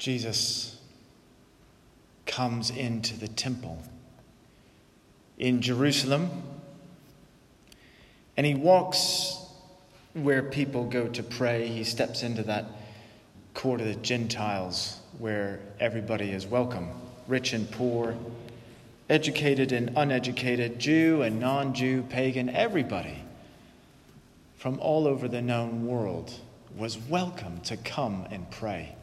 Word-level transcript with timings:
Jesus 0.00 0.78
comes 2.24 2.70
into 2.70 3.20
the 3.20 3.28
temple 3.28 3.82
in 5.36 5.60
Jerusalem 5.60 6.30
and 8.34 8.46
he 8.46 8.54
walks 8.54 9.36
where 10.14 10.42
people 10.42 10.84
go 10.86 11.06
to 11.08 11.22
pray. 11.22 11.66
He 11.66 11.84
steps 11.84 12.22
into 12.22 12.42
that 12.44 12.64
court 13.52 13.82
of 13.82 13.88
the 13.88 13.94
Gentiles 13.96 14.98
where 15.18 15.60
everybody 15.78 16.30
is 16.30 16.46
welcome 16.46 16.88
rich 17.28 17.52
and 17.52 17.70
poor, 17.70 18.16
educated 19.10 19.70
and 19.70 19.92
uneducated, 19.96 20.78
Jew 20.78 21.20
and 21.20 21.38
non 21.38 21.74
Jew, 21.74 22.04
pagan, 22.08 22.48
everybody 22.48 23.22
from 24.56 24.80
all 24.80 25.06
over 25.06 25.28
the 25.28 25.42
known 25.42 25.86
world 25.86 26.32
was 26.74 26.96
welcome 26.96 27.60
to 27.64 27.76
come 27.76 28.26
and 28.30 28.50
pray. 28.50 28.94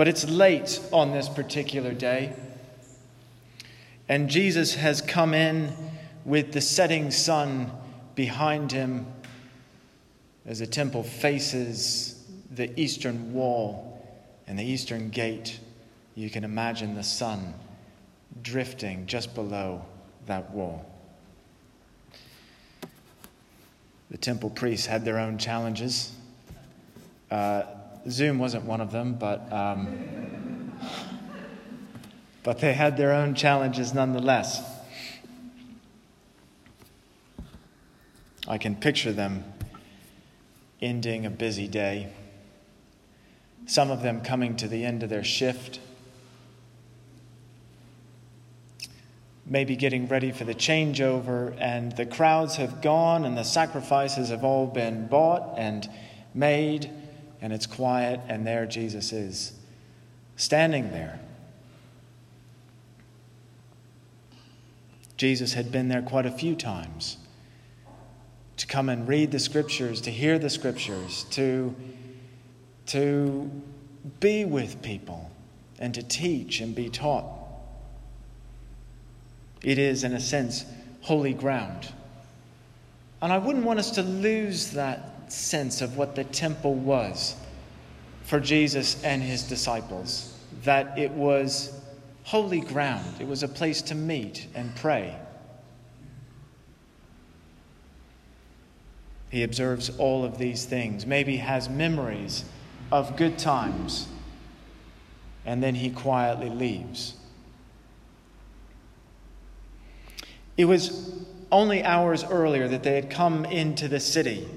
But 0.00 0.08
it's 0.08 0.26
late 0.26 0.80
on 0.94 1.12
this 1.12 1.28
particular 1.28 1.92
day, 1.92 2.32
and 4.08 4.30
Jesus 4.30 4.74
has 4.76 5.02
come 5.02 5.34
in 5.34 5.76
with 6.24 6.52
the 6.52 6.62
setting 6.62 7.10
sun 7.10 7.70
behind 8.14 8.72
him 8.72 9.04
as 10.46 10.60
the 10.60 10.66
temple 10.66 11.02
faces 11.02 12.24
the 12.50 12.72
eastern 12.80 13.34
wall 13.34 14.02
and 14.46 14.58
the 14.58 14.64
eastern 14.64 15.10
gate. 15.10 15.60
You 16.14 16.30
can 16.30 16.44
imagine 16.44 16.94
the 16.94 17.02
sun 17.02 17.52
drifting 18.42 19.04
just 19.04 19.34
below 19.34 19.84
that 20.24 20.50
wall. 20.52 20.90
The 24.10 24.16
temple 24.16 24.48
priests 24.48 24.86
had 24.86 25.04
their 25.04 25.18
own 25.18 25.36
challenges. 25.36 26.10
Uh, 27.30 27.64
Zoom 28.08 28.38
wasn't 28.38 28.64
one 28.64 28.80
of 28.80 28.92
them, 28.92 29.14
but, 29.14 29.52
um, 29.52 30.72
but 32.42 32.58
they 32.58 32.72
had 32.72 32.96
their 32.96 33.12
own 33.12 33.34
challenges 33.34 33.92
nonetheless. 33.92 34.62
I 38.48 38.58
can 38.58 38.74
picture 38.74 39.12
them 39.12 39.44
ending 40.80 41.26
a 41.26 41.30
busy 41.30 41.68
day, 41.68 42.10
some 43.66 43.90
of 43.90 44.02
them 44.02 44.22
coming 44.22 44.56
to 44.56 44.66
the 44.66 44.84
end 44.84 45.02
of 45.02 45.10
their 45.10 45.22
shift, 45.22 45.78
maybe 49.44 49.76
getting 49.76 50.08
ready 50.08 50.32
for 50.32 50.44
the 50.44 50.54
changeover, 50.54 51.54
and 51.60 51.94
the 51.96 52.06
crowds 52.06 52.56
have 52.56 52.80
gone 52.80 53.26
and 53.26 53.36
the 53.36 53.44
sacrifices 53.44 54.30
have 54.30 54.42
all 54.42 54.66
been 54.66 55.06
bought 55.06 55.58
and 55.58 55.88
made 56.32 56.90
and 57.40 57.52
it's 57.52 57.66
quiet, 57.66 58.20
and 58.28 58.46
there 58.46 58.66
Jesus 58.66 59.12
is, 59.12 59.52
standing 60.36 60.90
there. 60.90 61.20
Jesus 65.16 65.52
had 65.52 65.70
been 65.70 65.88
there 65.88 66.02
quite 66.02 66.26
a 66.26 66.30
few 66.30 66.54
times 66.54 67.18
to 68.56 68.66
come 68.66 68.88
and 68.88 69.08
read 69.08 69.30
the 69.30 69.38
scriptures, 69.38 70.00
to 70.02 70.10
hear 70.10 70.38
the 70.38 70.50
scriptures, 70.50 71.24
to, 71.30 71.74
to 72.86 73.50
be 74.20 74.44
with 74.44 74.82
people, 74.82 75.30
and 75.78 75.94
to 75.94 76.02
teach 76.02 76.60
and 76.60 76.74
be 76.74 76.90
taught. 76.90 77.24
It 79.62 79.78
is, 79.78 80.04
in 80.04 80.12
a 80.12 80.20
sense, 80.20 80.64
holy 81.00 81.32
ground. 81.32 81.92
And 83.22 83.32
I 83.32 83.38
wouldn't 83.38 83.64
want 83.64 83.78
us 83.78 83.90
to 83.92 84.02
lose 84.02 84.72
that 84.72 85.19
sense 85.32 85.80
of 85.80 85.96
what 85.96 86.14
the 86.14 86.24
temple 86.24 86.74
was 86.74 87.36
for 88.22 88.40
Jesus 88.40 89.02
and 89.02 89.22
his 89.22 89.42
disciples 89.42 90.36
that 90.64 90.98
it 90.98 91.10
was 91.10 91.80
holy 92.24 92.60
ground, 92.60 93.16
it 93.20 93.26
was 93.26 93.42
a 93.42 93.48
place 93.48 93.82
to 93.82 93.94
meet 93.94 94.46
and 94.54 94.74
pray. 94.76 95.16
He 99.30 99.42
observes 99.42 99.90
all 99.98 100.24
of 100.24 100.38
these 100.38 100.64
things, 100.64 101.06
maybe 101.06 101.36
has 101.36 101.68
memories 101.68 102.44
of 102.90 103.16
good 103.16 103.38
times, 103.38 104.08
and 105.46 105.62
then 105.62 105.76
he 105.76 105.90
quietly 105.90 106.50
leaves. 106.50 107.14
It 110.56 110.64
was 110.66 111.14
only 111.50 111.82
hours 111.82 112.24
earlier 112.24 112.68
that 112.68 112.82
they 112.82 112.94
had 112.94 113.08
come 113.08 113.44
into 113.44 113.88
the 113.88 114.00
city 114.00 114.48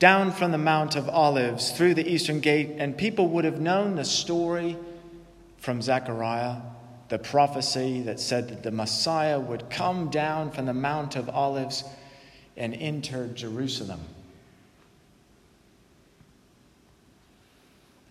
down 0.00 0.32
from 0.32 0.50
the 0.50 0.58
Mount 0.58 0.96
of 0.96 1.10
Olives 1.10 1.72
through 1.72 1.92
the 1.92 2.10
eastern 2.10 2.40
gate, 2.40 2.70
and 2.78 2.96
people 2.96 3.28
would 3.28 3.44
have 3.44 3.60
known 3.60 3.96
the 3.96 4.04
story 4.04 4.78
from 5.58 5.82
Zechariah, 5.82 6.56
the 7.10 7.18
prophecy 7.18 8.00
that 8.00 8.18
said 8.18 8.48
that 8.48 8.62
the 8.62 8.70
Messiah 8.70 9.38
would 9.38 9.68
come 9.68 10.08
down 10.08 10.50
from 10.50 10.64
the 10.64 10.72
Mount 10.72 11.16
of 11.16 11.28
Olives 11.28 11.84
and 12.56 12.74
enter 12.74 13.28
Jerusalem. 13.28 14.00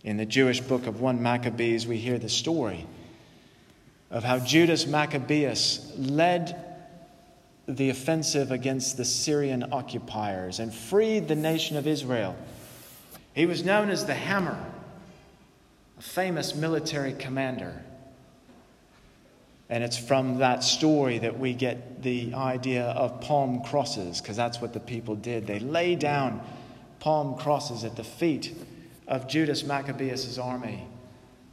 In 0.03 0.17
the 0.17 0.27
Jewish 0.27 0.61
book 0.61 0.85
of 0.85 1.01
1 1.01 1.23
Maccabees, 1.23 1.88
we 1.88 1.97
hear 1.97 2.19
the 2.19 2.29
story 2.29 2.85
of 4.11 4.23
how 4.23 4.38
Judas 4.38 4.85
Maccabeus 4.85 5.91
led 5.97 6.69
the 7.69 7.91
offensive 7.91 8.52
against 8.52 8.97
the 8.97 9.06
Syrian 9.06 9.72
occupiers 9.72 10.59
and 10.59 10.74
freed 10.74 11.28
the 11.28 11.35
nation 11.35 11.78
of 11.78 11.85
Israel. 11.85 12.35
He 13.34 13.46
was 13.46 13.63
known 13.63 13.91
as 13.91 14.07
the 14.07 14.16
Hammer, 14.16 14.59
a 16.00 16.02
famous 16.02 16.56
military 16.56 17.13
commander. 17.13 17.80
And 19.69 19.84
it's 19.84 20.00
from 20.00 20.40
that 20.40 20.63
story 20.63 21.19
that 21.19 21.38
we 21.38 21.53
get 21.53 22.02
the 22.02 22.34
idea 22.34 22.85
of 22.85 23.22
palm 23.22 23.62
crosses, 23.62 24.19
because 24.19 24.36
that's 24.36 24.59
what 24.59 24.74
the 24.74 24.80
people 24.80 25.16
did. 25.16 25.46
They 25.46 25.59
lay 25.59 25.96
down 25.96 26.41
palm 27.00 27.38
crosses 27.38 27.84
at 27.84 27.96
the 27.96 28.03
feet 28.03 28.57
of 29.07 29.28
Judas 29.28 29.63
Maccabeus' 29.63 30.40
army 30.40 30.88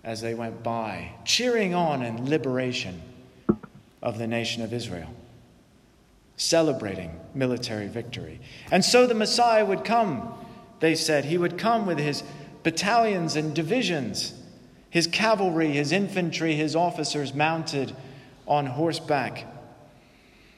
as 0.02 0.22
they 0.22 0.32
went 0.32 0.62
by, 0.62 1.10
cheering 1.26 1.74
on 1.74 2.02
in 2.02 2.30
liberation 2.30 3.02
of 4.02 4.16
the 4.16 4.26
nation 4.26 4.62
of 4.62 4.72
Israel 4.72 5.10
celebrating 6.36 7.18
military 7.34 7.88
victory. 7.88 8.40
And 8.70 8.84
so 8.84 9.06
the 9.06 9.14
Messiah 9.14 9.64
would 9.64 9.84
come, 9.84 10.34
they 10.80 10.94
said. 10.94 11.24
He 11.24 11.38
would 11.38 11.58
come 11.58 11.86
with 11.86 11.98
his 11.98 12.22
battalions 12.62 13.36
and 13.36 13.54
divisions, 13.54 14.34
his 14.90 15.06
cavalry, 15.06 15.72
his 15.72 15.92
infantry, 15.92 16.54
his 16.54 16.76
officers 16.76 17.34
mounted 17.34 17.94
on 18.46 18.66
horseback. 18.66 19.46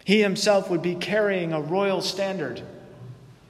He 0.04 0.20
himself 0.20 0.70
would 0.70 0.82
be 0.82 0.94
carrying 0.94 1.52
a 1.52 1.60
royal 1.60 2.00
standard, 2.00 2.62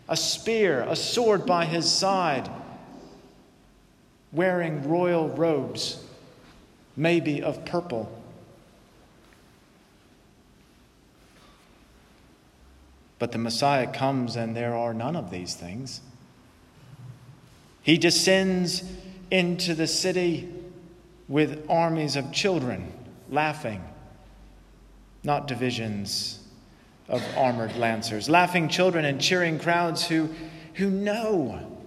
a 0.08 0.16
spear, 0.16 0.82
a 0.82 0.96
sword 0.96 1.46
by 1.46 1.64
his 1.64 1.90
side, 1.90 2.50
wearing 4.32 4.88
royal 4.88 5.28
robes, 5.28 6.04
maybe 6.96 7.42
of 7.42 7.64
purple 7.64 8.17
But 13.18 13.32
the 13.32 13.38
Messiah 13.38 13.86
comes 13.86 14.36
and 14.36 14.56
there 14.56 14.74
are 14.74 14.94
none 14.94 15.16
of 15.16 15.30
these 15.30 15.54
things. 15.54 16.00
He 17.82 17.98
descends 17.98 18.84
into 19.30 19.74
the 19.74 19.86
city 19.86 20.48
with 21.28 21.66
armies 21.68 22.16
of 22.16 22.32
children 22.32 22.92
laughing, 23.30 23.82
not 25.24 25.48
divisions 25.48 26.40
of 27.08 27.22
armored 27.36 27.76
lancers, 27.76 28.28
laughing 28.28 28.68
children 28.68 29.04
and 29.04 29.20
cheering 29.20 29.58
crowds 29.58 30.06
who, 30.06 30.28
who 30.74 30.90
know. 30.90 31.78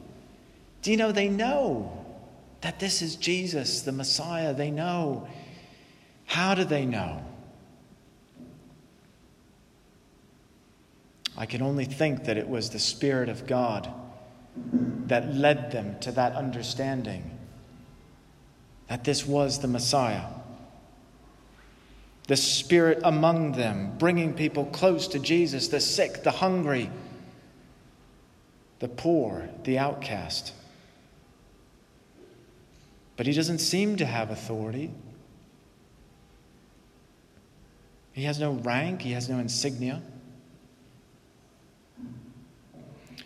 Do 0.81 0.91
you 0.91 0.97
know 0.97 1.12
they 1.12 1.29
know 1.29 2.06
that 2.61 2.79
this 2.79 3.02
is 3.02 3.16
Jesus, 3.16 3.82
the 3.82 3.91
Messiah? 3.91 4.53
They 4.53 4.72
know. 4.72 5.28
How 6.26 6.56
do 6.56 6.64
they 6.64 6.85
know? 6.85 7.23
I 11.41 11.47
can 11.47 11.64
only 11.64 11.85
think 11.85 12.26
that 12.26 12.38
it 12.38 12.47
was 12.47 12.70
the 12.70 12.78
Spirit 12.78 13.28
of 13.28 13.47
God 13.47 13.91
that 15.08 15.34
led 15.34 15.72
them 15.72 15.97
to 16.02 16.11
that 16.11 16.34
understanding 16.35 17.35
that 18.88 19.03
this 19.05 19.26
was 19.26 19.58
the 19.58 19.67
Messiah. 19.67 20.28
The 22.28 22.38
Spirit 22.38 22.99
among 23.03 23.53
them, 23.53 23.97
bringing 23.97 24.35
people 24.35 24.66
close 24.66 25.08
to 25.08 25.20
Jesus, 25.20 25.70
the 25.70 25.79
sick, 25.79 26.22
the 26.22 26.29
hungry, 26.29 26.91
the 28.78 28.87
poor, 28.87 29.49
the 29.64 29.79
outcast. 29.79 30.53
But 33.17 33.26
he 33.26 33.34
doesn't 33.34 33.61
seem 33.61 33.96
to 33.96 34.05
have 34.05 34.29
authority. 34.29 34.91
He 38.14 38.26
has 38.26 38.40
no 38.40 38.52
rank, 38.52 39.02
he 39.02 39.14
has 39.14 39.28
no 39.28 39.40
insignia. 39.40 40.03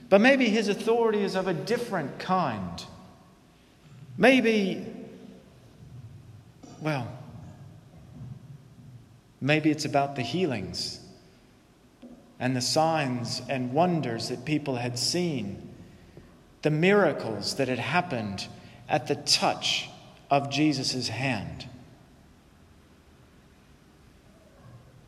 But 0.09 0.21
maybe 0.21 0.49
his 0.49 0.67
authority 0.67 1.23
is 1.23 1.35
of 1.35 1.47
a 1.47 1.53
different 1.53 2.19
kind. 2.19 2.83
Maybe, 4.17 4.85
well, 6.79 7.07
maybe 9.41 9.71
it's 9.71 9.85
about 9.85 10.15
the 10.15 10.21
healings 10.21 10.99
and 12.39 12.55
the 12.55 12.61
signs 12.61 13.41
and 13.49 13.73
wonders 13.73 14.29
that 14.29 14.45
people 14.45 14.75
had 14.75 14.99
seen, 14.99 15.69
the 16.61 16.69
miracles 16.69 17.55
that 17.55 17.67
had 17.67 17.79
happened 17.79 18.47
at 18.87 19.07
the 19.07 19.15
touch 19.15 19.89
of 20.29 20.49
Jesus' 20.49 21.07
hand. 21.07 21.67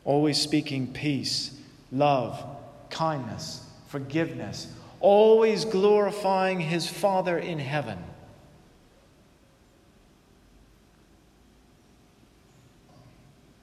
Always 0.04 0.38
speaking 0.38 0.92
peace, 0.92 1.56
love, 1.92 2.42
kindness, 2.90 3.64
forgiveness, 3.88 4.68
always 5.00 5.64
glorifying 5.64 6.60
his 6.60 6.88
Father 6.88 7.38
in 7.38 7.58
heaven. 7.58 7.98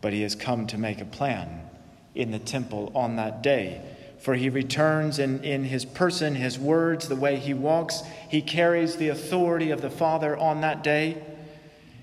But 0.02 0.14
he 0.14 0.22
has 0.22 0.36
come 0.36 0.68
to 0.68 0.78
make 0.78 1.02
a 1.02 1.06
plan 1.06 1.68
in 2.14 2.32
the 2.32 2.40
temple 2.40 2.92
on 2.96 3.16
that 3.16 3.42
day. 3.42 3.82
For 4.20 4.36
he 4.36 4.50
returns 4.50 5.20
in, 5.20 5.44
in 5.44 5.66
his 5.66 5.86
person, 5.86 6.36
his 6.36 6.58
words, 6.58 7.08
the 7.08 7.16
way 7.16 7.36
he 7.38 7.54
walks. 7.54 8.02
He 8.30 8.42
carries 8.42 8.96
the 8.96 9.10
authority 9.10 9.72
of 9.72 9.82
the 9.82 9.90
Father 9.90 10.38
on 10.38 10.62
that 10.62 10.84
day. 10.84 11.22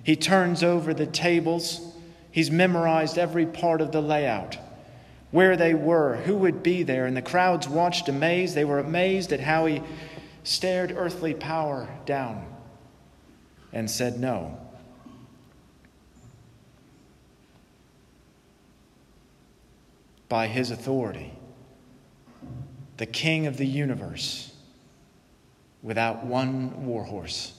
He 0.05 0.17
turns 0.17 0.63
over 0.63 0.93
the 0.93 1.07
tables. 1.07 1.95
He's 2.31 2.51
memorized 2.51 3.19
every 3.19 3.47
part 3.47 3.81
of 3.81 3.93
the 3.93 4.03
layout 4.03 4.59
where 5.33 5.57
they 5.57 5.75
were, 5.75 6.17
who 6.17 6.37
would 6.37 6.63
be 6.63 6.85
there. 6.85 7.07
And 7.07 7.17
the 7.17 7.23
crowds 7.23 7.69
watched 7.69 8.09
amazed. 8.09 8.55
They 8.55 8.65
were 8.65 8.79
amazed 8.79 9.33
at 9.33 9.41
how 9.41 9.67
he 9.67 9.83
stared 10.45 10.93
earthly 10.97 11.35
power 11.35 11.89
down 12.07 12.47
and 13.73 13.91
said 13.91 14.21
no. 14.21 14.59
By 20.29 20.47
his 20.47 20.71
authority, 20.71 21.33
the 22.99 23.07
king 23.07 23.47
of 23.47 23.57
the 23.57 23.67
universe, 23.67 24.55
without 25.83 26.25
one 26.25 26.87
warhorse. 26.87 27.55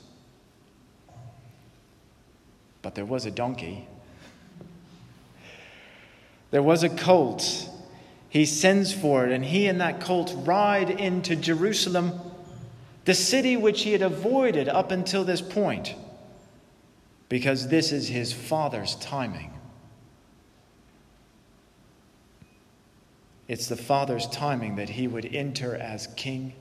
But 2.82 2.96
there 2.96 3.06
was 3.06 3.26
a 3.26 3.32
donkey. 3.32 3.88
There 6.54 6.62
was 6.62 6.84
a 6.84 6.90
colt. 6.90 7.68
He 8.30 8.46
sends 8.46 8.94
for 8.94 9.26
it, 9.26 9.32
and 9.32 9.44
he 9.44 9.66
and 9.66 9.82
that 9.82 10.00
colt 10.00 10.32
ride 10.46 10.92
into 10.92 11.36
Jerusalem, 11.36 12.12
the 13.06 13.16
city 13.16 13.58
which 13.58 13.82
he 13.82 13.92
had 13.92 14.04
avoided 14.04 14.70
up 14.70 14.92
until 14.92 15.24
this 15.24 15.42
point, 15.42 15.96
because 17.28 17.70
this 17.70 17.92
is 17.92 18.08
his 18.08 18.32
father's 18.32 18.94
timing. 18.98 19.52
It's 23.48 23.68
the 23.68 23.76
father's 23.76 24.28
timing 24.28 24.76
that 24.76 24.90
he 24.90 25.08
would 25.08 25.26
enter 25.34 25.76
as 25.76 26.06
king. 26.16 26.54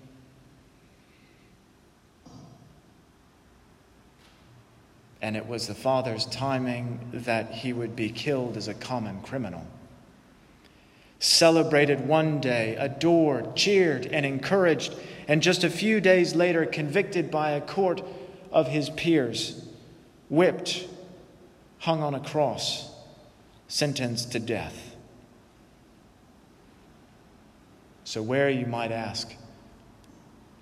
And 5.21 5.37
it 5.37 5.47
was 5.47 5.67
the 5.67 5.75
father's 5.75 6.25
timing 6.25 7.11
that 7.13 7.51
he 7.51 7.75
would 7.75 7.95
be 7.95 8.09
killed 8.09 8.57
as 8.57 8.69
a 8.69 8.75
common 8.75 9.21
criminal 9.21 9.67
celebrated 11.23 12.09
one 12.09 12.41
day, 12.41 12.75
adored, 12.81 13.55
cheered, 13.55 14.07
and 14.07 14.27
encouraged, 14.27 14.93
and 15.29 15.41
just 15.41 15.63
a 15.63 15.71
few 15.71 16.01
days 16.01 16.35
later, 16.35 16.67
convicted 16.67 17.31
by 17.31 17.53
a 17.53 17.61
court 17.61 18.03
of 18.51 18.67
his 18.67 18.91
peers, 18.91 19.65
whipped, 20.29 20.89
hung 21.79 22.03
on 22.03 22.13
a 22.17 22.19
cross, 22.19 22.93
sentenced 23.69 24.33
to 24.33 24.41
death. 24.41 24.97
So, 28.03 28.21
where, 28.21 28.51
you 28.51 28.67
might 28.67 28.91
ask, 28.91 29.33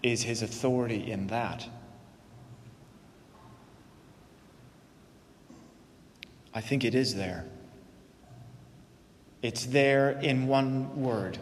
is 0.03 0.23
his 0.23 0.43
authority 0.43 1.11
in 1.11 1.27
that? 1.29 1.67
I 6.53 6.61
think 6.61 6.85
it 6.85 6.95
is 6.95 7.15
there. 7.15 7.47
It's 9.43 9.67
there 9.67 10.11
in 10.11 10.47
one 10.47 11.01
word 11.01 11.39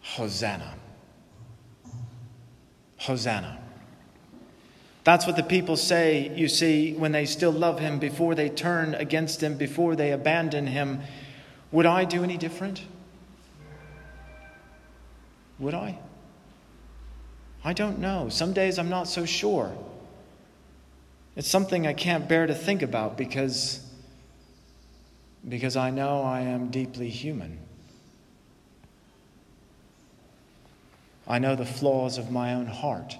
Hosanna. 0.00 0.74
Hosanna. 2.98 3.58
That's 5.04 5.26
what 5.26 5.36
the 5.36 5.42
people 5.42 5.76
say, 5.76 6.32
you 6.34 6.48
see, 6.48 6.92
when 6.94 7.12
they 7.12 7.26
still 7.26 7.52
love 7.52 7.78
him, 7.78 7.98
before 7.98 8.34
they 8.34 8.48
turn 8.48 8.94
against 8.94 9.42
him, 9.42 9.56
before 9.56 9.94
they 9.94 10.12
abandon 10.12 10.66
him. 10.66 11.00
Would 11.70 11.86
I 11.86 12.04
do 12.04 12.24
any 12.24 12.36
different? 12.36 12.82
Would 15.58 15.74
I? 15.74 15.98
I 17.64 17.72
don't 17.72 17.98
know. 17.98 18.28
Some 18.28 18.52
days 18.52 18.78
I'm 18.78 18.88
not 18.88 19.08
so 19.08 19.24
sure. 19.24 19.76
It's 21.36 21.48
something 21.48 21.86
I 21.86 21.92
can't 21.92 22.28
bear 22.28 22.46
to 22.46 22.54
think 22.54 22.82
about 22.82 23.16
because 23.16 23.85
because 25.48 25.76
I 25.76 25.90
know 25.90 26.22
I 26.22 26.40
am 26.40 26.70
deeply 26.70 27.08
human. 27.08 27.58
I 31.28 31.38
know 31.38 31.56
the 31.56 31.66
flaws 31.66 32.18
of 32.18 32.30
my 32.30 32.54
own 32.54 32.66
heart. 32.66 33.16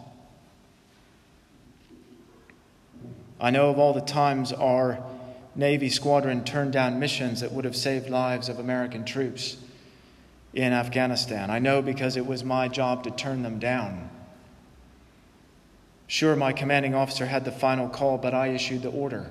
I 3.40 3.50
know 3.50 3.70
of 3.70 3.78
all 3.78 3.92
the 3.92 4.00
times 4.00 4.52
our 4.52 5.04
Navy 5.54 5.88
squadron 5.88 6.44
turned 6.44 6.72
down 6.72 6.98
missions 6.98 7.40
that 7.40 7.52
would 7.52 7.64
have 7.64 7.76
saved 7.76 8.08
lives 8.08 8.48
of 8.48 8.58
American 8.58 9.04
troops 9.04 9.56
in 10.54 10.72
Afghanistan. 10.72 11.50
I 11.50 11.58
know 11.58 11.82
because 11.82 12.16
it 12.16 12.26
was 12.26 12.44
my 12.44 12.68
job 12.68 13.04
to 13.04 13.10
turn 13.10 13.42
them 13.42 13.58
down. 13.58 14.10
Sure, 16.06 16.36
my 16.36 16.52
commanding 16.52 16.94
officer 16.94 17.26
had 17.26 17.44
the 17.44 17.52
final 17.52 17.88
call, 17.88 18.16
but 18.16 18.32
I 18.32 18.48
issued 18.48 18.82
the 18.82 18.90
order. 18.90 19.30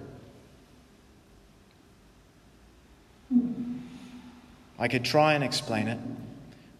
I 4.77 4.87
could 4.87 5.05
try 5.05 5.33
and 5.33 5.43
explain 5.43 5.87
it, 5.87 5.99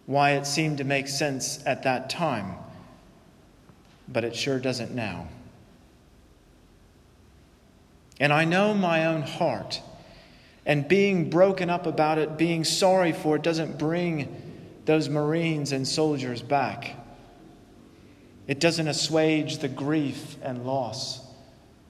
why 0.06 0.32
it 0.32 0.46
seemed 0.46 0.78
to 0.78 0.84
make 0.84 1.08
sense 1.08 1.64
at 1.66 1.84
that 1.84 2.10
time, 2.10 2.54
but 4.08 4.24
it 4.24 4.36
sure 4.36 4.58
doesn't 4.58 4.94
now. 4.94 5.28
And 8.20 8.32
I 8.32 8.44
know 8.44 8.74
my 8.74 9.06
own 9.06 9.22
heart, 9.22 9.80
and 10.64 10.86
being 10.88 11.30
broken 11.30 11.70
up 11.70 11.86
about 11.86 12.18
it, 12.18 12.36
being 12.36 12.64
sorry 12.64 13.12
for 13.12 13.36
it, 13.36 13.42
doesn't 13.42 13.78
bring 13.78 14.42
those 14.84 15.08
Marines 15.08 15.72
and 15.72 15.86
soldiers 15.86 16.42
back. 16.42 16.96
It 18.46 18.60
doesn't 18.60 18.86
assuage 18.86 19.58
the 19.58 19.68
grief 19.68 20.36
and 20.42 20.64
loss 20.64 21.20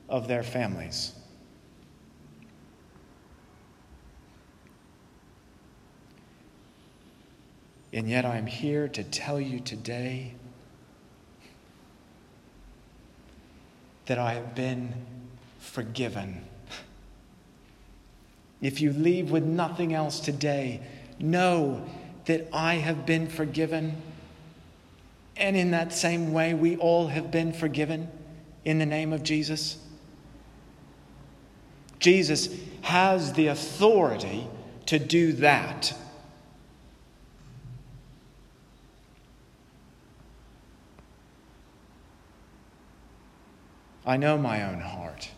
of 0.09 0.29
their 0.29 0.43
families. 0.43 1.13
And 7.97 8.11
yet 8.11 8.27
I 8.27 8.37
am 8.37 8.45
here 8.45 8.89
to 8.89 9.03
tell 9.03 9.41
you 9.41 9.59
today 9.59 10.35
that 14.05 14.19
I 14.19 14.35
have 14.35 14.55
been 14.55 14.93
forgiven. 15.61 16.45
If 18.61 18.83
you 18.83 18.93
leave 18.93 19.31
with 19.31 19.45
nothing 19.45 19.95
else 19.95 20.21
today, 20.21 20.83
know 21.19 21.87
that 22.27 22.47
I 22.53 22.75
have 22.75 23.07
been 23.07 23.29
forgiven. 23.29 23.97
And 25.35 25.57
in 25.57 25.71
that 25.71 25.91
same 25.91 26.35
way, 26.35 26.53
we 26.53 26.77
all 26.77 27.07
have 27.07 27.31
been 27.31 27.55
forgiven 27.55 28.11
in 28.67 28.79
the 28.79 28.85
name 28.85 29.15
of 29.15 29.23
Jesus. 29.23 29.79
Jesus 31.99 32.51
has 32.83 33.33
the 33.33 33.47
authority 33.47 34.47
to 34.85 34.99
do 34.99 35.33
that. 35.33 35.95
I 44.07 44.17
know 44.17 44.39
my 44.39 44.63
own 44.63 44.81
heart. 44.81 45.31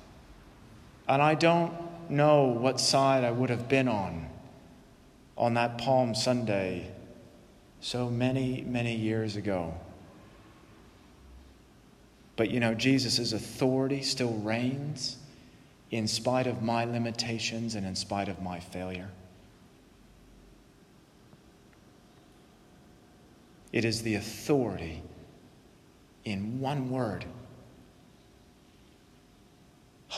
And 1.09 1.23
I 1.23 1.35
don't 1.35 1.73
know 2.11 2.45
what 2.45 2.79
side 2.79 3.25
I 3.25 3.31
would 3.31 3.49
have 3.49 3.69
been 3.69 3.89
on 3.89 4.29
on 5.37 5.55
that 5.55 5.79
Palm 5.79 6.15
Sunday 6.15 6.91
so 7.81 8.11
many, 8.11 8.63
many 8.67 8.95
years 8.95 9.37
ago. 9.37 9.73
But 12.37 12.51
you 12.51 12.61
know, 12.61 12.75
Jesus' 12.75 13.33
authority 13.33 14.03
still 14.03 14.35
reigns 14.35 15.17
in 15.91 16.07
spite 16.07 16.47
of 16.47 16.63
my 16.63 16.85
limitations 16.85 17.75
and 17.75 17.87
in 17.87 17.95
spite 17.95 18.29
of 18.29 18.43
my 18.43 18.61
failure. 18.61 19.09
It 23.73 23.85
is 23.85 24.03
the 24.03 24.17
authority 24.17 25.03
in 26.25 26.61
one 26.61 26.91
word 26.91 27.25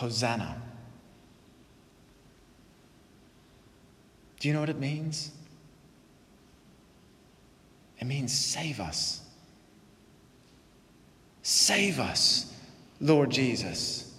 Hosanna. 0.00 0.56
Do 4.38 4.48
you 4.48 4.54
know 4.54 4.60
what 4.60 4.70
it 4.70 4.78
means? 4.78 5.30
It 7.98 8.06
means 8.06 8.32
save 8.32 8.80
us. 8.80 9.20
Save 11.42 12.00
us, 12.00 12.50
Lord 12.98 13.28
Jesus. 13.28 14.10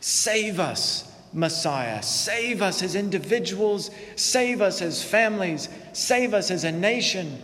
Save 0.00 0.60
us, 0.60 1.10
Messiah. 1.32 2.02
Save 2.02 2.60
us 2.60 2.82
as 2.82 2.96
individuals. 2.96 3.90
Save 4.16 4.60
us 4.60 4.82
as 4.82 5.02
families. 5.02 5.70
Save 5.94 6.34
us 6.34 6.50
as 6.50 6.64
a 6.64 6.72
nation. 6.72 7.40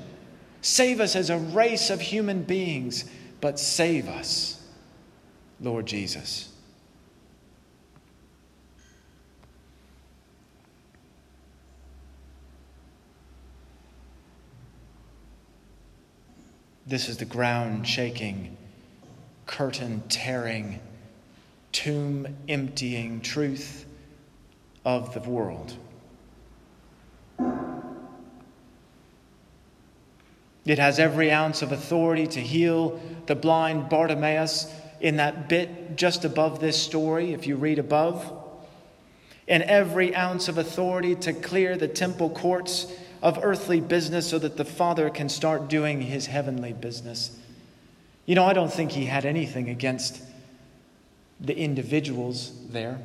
Save 0.61 1.01
us 1.01 1.17
as 1.17 1.31
a 1.31 1.39
race 1.39 1.89
of 1.89 2.03
human 2.03 2.43
beings. 2.43 3.07
But 3.41 3.59
save 3.59 4.07
us, 4.07 4.63
Lord 5.61 5.87
Jesus. 5.87 6.54
This 16.87 17.09
is 17.09 17.17
the 17.17 17.25
ground 17.25 17.89
shaking, 17.89 18.57
curtain 19.47 20.03
tearing, 20.09 20.81
tomb 21.73 22.27
emptying 22.47 23.23
truth 23.23 23.87
of 24.85 25.15
the 25.15 25.21
world. 25.21 25.75
It 30.67 30.79
has 30.79 30.99
every 30.99 31.31
ounce 31.31 31.63
of 31.63 31.73
authority 31.73 32.27
to 32.29 32.41
heal 32.41 33.01
the 33.27 33.35
blind 33.35 33.89
Bartimaeus 33.89 34.73
in 35.01 35.17
that 35.17 35.49
bit 35.49 35.97
just 35.97 36.25
above 36.25 36.61
this 36.61 36.81
story, 36.81 37.33
if 37.33 37.47
you 37.47 37.57
read 37.57 37.79
above, 37.79 38.31
and 39.49 39.63
every 39.63 40.15
ounce 40.15 40.49
of 40.49 40.59
authority 40.59 41.15
to 41.17 41.33
clear 41.33 41.77
the 41.77 41.89
temple 41.89 42.31
courts 42.31 42.93
of 43.25 43.41
earthly 43.43 43.81
business 43.81 44.29
so 44.29 44.39
that 44.39 44.59
the 44.59 44.67
Father 44.67 45.09
can 45.09 45.31
start 45.31 45.69
doing 45.69 46.03
his 46.03 46.27
heavenly 46.27 46.75
business. 46.75 47.37
You 48.27 48.35
know, 48.35 48.45
I 48.45 48.53
don't 48.53 48.73
think 48.73 48.93
he 48.93 49.07
had 49.07 49.25
anything 49.25 49.71
against 49.71 50.23
the 51.41 51.57
individuals 51.57 52.53
there. 52.69 52.99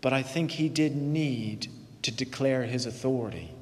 But 0.00 0.12
I 0.12 0.22
think 0.22 0.50
he 0.50 0.68
did 0.68 0.96
need 0.96 1.68
to 2.02 2.10
declare 2.10 2.64
his 2.64 2.84
authority 2.84 3.52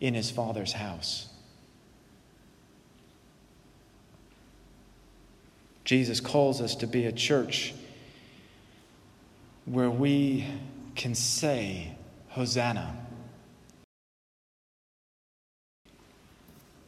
in 0.00 0.14
his 0.14 0.30
Father's 0.30 0.72
house. 0.72 1.28
Jesus 5.84 6.18
calls 6.18 6.62
us 6.62 6.74
to 6.76 6.86
be 6.86 7.04
a 7.04 7.12
church 7.12 7.74
where 9.66 9.90
we 9.90 10.46
can 10.94 11.14
say, 11.14 11.92
Hosanna. 12.34 12.92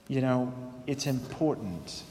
You 0.08 0.20
know, 0.20 0.52
it's 0.88 1.06
important 1.06 2.02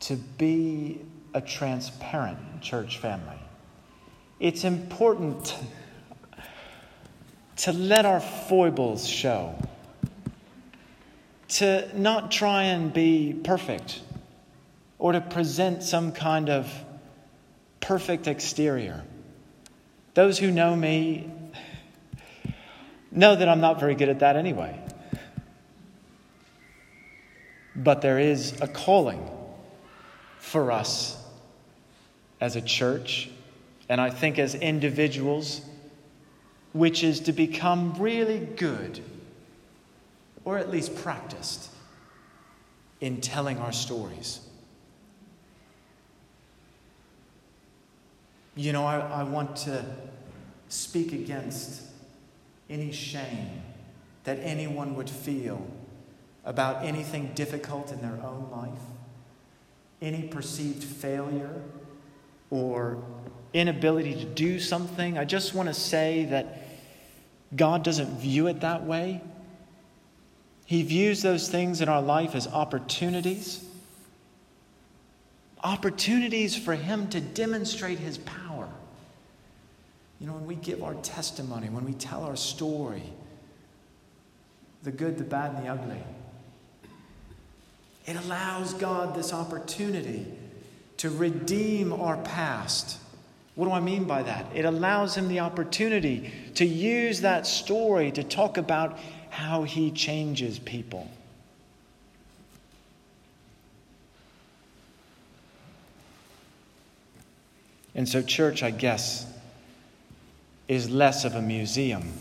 to 0.00 0.16
be 0.16 1.00
a 1.34 1.40
transparent 1.40 2.60
church 2.60 2.98
family. 2.98 3.38
It's 4.40 4.64
important 4.64 5.56
to 7.58 7.72
let 7.72 8.04
our 8.04 8.18
foibles 8.18 9.06
show, 9.06 9.54
to 11.50 11.88
not 11.96 12.32
try 12.32 12.64
and 12.64 12.92
be 12.92 13.32
perfect 13.44 14.00
or 14.98 15.12
to 15.12 15.20
present 15.20 15.84
some 15.84 16.10
kind 16.10 16.50
of 16.50 16.68
perfect 17.78 18.26
exterior. 18.26 19.04
Those 20.18 20.36
who 20.36 20.50
know 20.50 20.74
me 20.74 21.30
know 23.12 23.36
that 23.36 23.48
I'm 23.48 23.60
not 23.60 23.78
very 23.78 23.94
good 23.94 24.08
at 24.08 24.18
that 24.18 24.34
anyway. 24.34 24.76
But 27.76 28.02
there 28.02 28.18
is 28.18 28.60
a 28.60 28.66
calling 28.66 29.24
for 30.40 30.72
us 30.72 31.24
as 32.40 32.56
a 32.56 32.60
church, 32.60 33.30
and 33.88 34.00
I 34.00 34.10
think 34.10 34.40
as 34.40 34.56
individuals, 34.56 35.60
which 36.72 37.04
is 37.04 37.20
to 37.20 37.32
become 37.32 37.94
really 37.96 38.40
good, 38.40 39.00
or 40.44 40.58
at 40.58 40.68
least 40.68 40.96
practiced, 40.96 41.70
in 43.00 43.20
telling 43.20 43.58
our 43.58 43.70
stories. 43.70 44.40
You 48.58 48.72
know, 48.72 48.84
I, 48.84 48.98
I 48.98 49.22
want 49.22 49.54
to 49.58 49.84
speak 50.68 51.12
against 51.12 51.80
any 52.68 52.90
shame 52.90 53.62
that 54.24 54.40
anyone 54.40 54.96
would 54.96 55.08
feel 55.08 55.64
about 56.44 56.84
anything 56.84 57.30
difficult 57.36 57.92
in 57.92 58.00
their 58.00 58.18
own 58.20 58.48
life, 58.50 58.82
any 60.02 60.22
perceived 60.26 60.82
failure 60.82 61.62
or 62.50 63.00
inability 63.52 64.14
to 64.14 64.24
do 64.24 64.58
something. 64.58 65.16
I 65.16 65.24
just 65.24 65.54
want 65.54 65.68
to 65.68 65.74
say 65.74 66.24
that 66.24 66.66
God 67.54 67.84
doesn't 67.84 68.18
view 68.18 68.48
it 68.48 68.62
that 68.62 68.82
way. 68.82 69.22
He 70.66 70.82
views 70.82 71.22
those 71.22 71.48
things 71.48 71.80
in 71.80 71.88
our 71.88 72.02
life 72.02 72.34
as 72.34 72.48
opportunities 72.48 73.64
opportunities 75.62 76.56
for 76.56 76.74
Him 76.74 77.08
to 77.08 77.20
demonstrate 77.20 77.98
His 77.98 78.18
power. 78.18 78.47
You 80.20 80.26
know, 80.26 80.32
when 80.34 80.46
we 80.46 80.56
give 80.56 80.82
our 80.82 80.94
testimony, 80.94 81.68
when 81.68 81.84
we 81.84 81.92
tell 81.92 82.24
our 82.24 82.36
story, 82.36 83.04
the 84.82 84.90
good, 84.90 85.16
the 85.18 85.24
bad, 85.24 85.54
and 85.54 85.64
the 85.64 85.68
ugly, 85.68 86.02
it 88.06 88.16
allows 88.16 88.74
God 88.74 89.14
this 89.14 89.32
opportunity 89.32 90.26
to 90.96 91.10
redeem 91.10 91.92
our 91.92 92.16
past. 92.16 92.98
What 93.54 93.66
do 93.66 93.72
I 93.72 93.80
mean 93.80 94.04
by 94.04 94.22
that? 94.22 94.46
It 94.54 94.64
allows 94.64 95.16
him 95.16 95.28
the 95.28 95.40
opportunity 95.40 96.32
to 96.54 96.64
use 96.64 97.20
that 97.20 97.46
story 97.46 98.10
to 98.12 98.24
talk 98.24 98.56
about 98.56 98.98
how 99.30 99.64
he 99.64 99.90
changes 99.90 100.58
people. 100.58 101.08
And 107.94 108.08
so, 108.08 108.22
church, 108.22 108.62
I 108.62 108.70
guess, 108.70 109.26
is 110.68 110.90
less 110.90 111.24
of 111.24 111.34
a 111.34 111.42
museum 111.42 112.12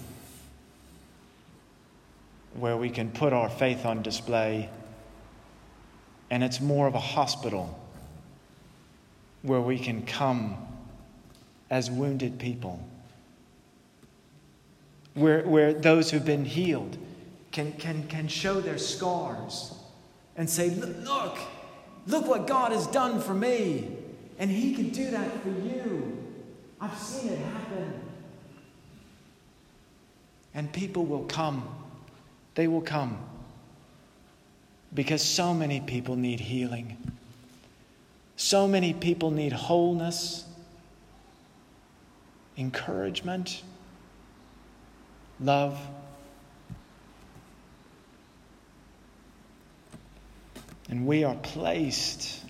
where 2.54 2.78
we 2.78 2.90
can 2.90 3.12
put 3.12 3.34
our 3.34 3.50
faith 3.50 3.86
on 3.86 4.02
display, 4.02 4.70
and 6.32 6.44
it's 6.44 6.60
more 6.60 6.88
of 6.88 6.96
a 6.96 7.00
hospital 7.00 7.78
where 9.44 9.62
we 9.62 9.78
can 9.78 10.02
come 10.06 10.58
as 11.70 11.92
wounded 11.92 12.40
people, 12.40 12.80
where, 15.14 15.44
where 15.44 15.74
those 15.74 16.10
who've 16.10 16.26
been 16.26 16.46
healed 16.46 16.98
can, 17.52 17.74
can, 17.74 18.08
can 18.08 18.28
show 18.28 18.60
their 18.60 18.78
scars 18.78 19.74
and 20.36 20.50
say, 20.50 20.70
Look, 20.70 21.38
look 22.08 22.28
what 22.28 22.48
God 22.48 22.72
has 22.72 22.88
done 22.88 23.22
for 23.22 23.34
me. 23.34 23.92
And 24.40 24.50
He 24.50 24.74
can 24.76 24.90
do 24.90 25.12
that 25.12 25.44
for 25.44 25.50
you. 25.50 26.26
I've 26.80 26.98
seen 26.98 27.34
it 27.34 27.40
happen. 27.40 28.07
And 30.58 30.74
people 30.74 31.06
will 31.06 31.26
come. 31.26 31.64
They 32.56 32.68
will 32.68 32.82
come. 32.82 33.20
Because 34.92 35.22
so 35.22 35.54
many 35.54 35.80
people 35.80 36.16
need 36.16 36.40
healing. 36.40 36.98
So 38.38 38.68
many 38.68 38.94
people 38.94 39.30
need 39.30 39.54
wholeness, 39.54 40.46
encouragement, 42.58 43.62
love. 45.40 45.80
And 50.90 51.06
we 51.06 51.24
are 51.24 51.36
placed 51.36 52.44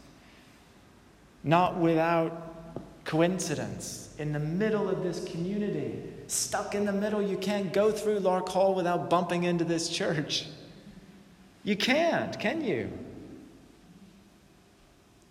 not 1.43 1.77
without 1.77 2.55
coincidence, 3.03 4.13
in 4.17 4.31
the 4.33 4.39
middle 4.39 4.89
of 4.89 5.03
this 5.03 5.23
community, 5.25 6.03
stuck 6.27 6.75
in 6.75 6.85
the 6.85 6.93
middle. 6.93 7.21
You 7.21 7.37
can't 7.37 7.71
go 7.73 7.91
through 7.91 8.19
Lark 8.19 8.49
Hall 8.49 8.75
without 8.75 9.09
bumping 9.09 9.43
into 9.43 9.63
this 9.63 9.89
church. 9.89 10.47
You 11.63 11.75
can't, 11.75 12.39
can 12.39 12.63
you? 12.63 12.91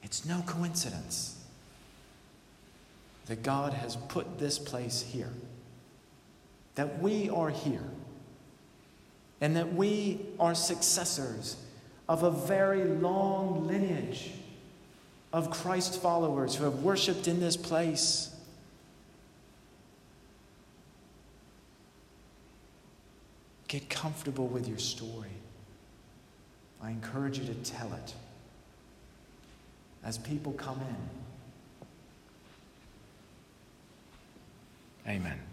It's 0.03 0.25
no 0.25 0.43
coincidence 0.47 1.43
that 3.27 3.43
God 3.43 3.73
has 3.73 3.97
put 3.97 4.39
this 4.39 4.59
place 4.59 5.03
here, 5.03 5.33
that 6.77 7.01
we 7.01 7.29
are 7.29 7.51
here 7.51 7.89
and 9.41 9.57
that 9.57 9.75
we 9.75 10.21
are 10.39 10.55
successors 10.55 11.57
of 12.09 12.23
a 12.23 12.31
very 12.31 12.85
long 12.85 13.67
lineage 13.67 14.31
of 15.33 15.51
Christ 15.51 16.01
followers 16.01 16.55
who 16.55 16.65
have 16.65 16.83
worshiped 16.83 17.29
in 17.29 17.41
this 17.41 17.57
place. 17.57 18.35
Get 23.69 23.89
comfortable 23.91 24.47
with 24.47 24.69
your 24.69 24.79
story. 24.79 25.31
I 26.83 26.91
encourage 26.91 27.39
you 27.39 27.47
to 27.47 27.55
tell 27.55 27.93
it 27.95 28.15
as 30.05 30.19
people 30.19 30.53
come 30.53 30.81
in. 35.07 35.11
Amen. 35.13 35.46